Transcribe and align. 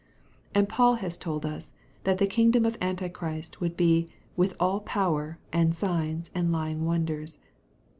"And 0.55 0.67
Paul 0.67 0.95
has 0.95 1.15
told 1.15 1.45
us, 1.45 1.73
that 2.05 2.17
the 2.17 2.25
kingdom 2.25 2.65
of 2.65 2.75
Antichrist 2.81 3.61
would 3.61 3.77
be 3.77 4.07
"with 4.35 4.55
all 4.59 4.79
power, 4.79 5.37
and 5.53 5.75
signs, 5.75 6.31
and 6.33 6.51
lying 6.51 6.85
wonders." 6.87 7.37